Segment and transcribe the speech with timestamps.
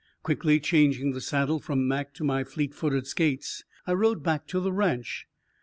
[0.23, 4.59] Quickly changing the saddle from Mac to my fleet footed Skates, I rode back to
[4.59, 5.27] the ranch.